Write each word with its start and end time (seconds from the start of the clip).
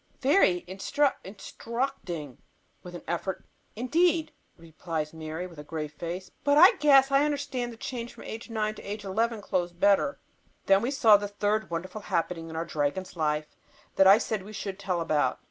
"Very 0.21 0.63
instruct 0.65 1.27
instructing" 1.27 2.39
with 2.81 2.95
an 2.95 3.03
effort 3.07 3.45
"indeed," 3.75 4.31
replies 4.57 5.13
Mary, 5.13 5.45
with 5.45 5.63
grave 5.67 5.93
face. 5.93 6.31
"But 6.43 6.57
I 6.57 6.71
guess 6.77 7.11
I 7.11 7.23
understand 7.23 7.71
the 7.71 7.77
change 7.77 8.11
from 8.15 8.23
age 8.23 8.49
nine 8.49 8.73
to 8.73 8.81
age 8.81 9.03
eleven 9.05 9.43
clothes 9.43 9.73
better." 9.73 10.13
And 10.13 10.17
then 10.65 10.81
we 10.81 10.89
saw 10.89 11.17
the 11.17 11.27
third 11.27 11.69
wonderful 11.69 12.01
happening 12.01 12.49
in 12.49 12.55
our 12.55 12.65
dragon's 12.65 13.15
life 13.15 13.55
that 13.95 14.07
I 14.07 14.17
said 14.17 14.41
we 14.41 14.53
should 14.53 14.79
tell 14.79 15.01
about. 15.01 15.39